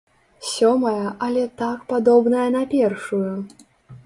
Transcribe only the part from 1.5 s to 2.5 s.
так падобная